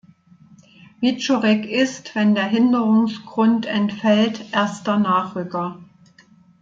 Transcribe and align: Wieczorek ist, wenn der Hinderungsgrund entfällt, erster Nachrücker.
Wieczorek 0.99 1.63
ist, 1.69 2.15
wenn 2.15 2.33
der 2.33 2.47
Hinderungsgrund 2.47 3.67
entfällt, 3.67 4.43
erster 4.51 4.97
Nachrücker. 4.97 5.77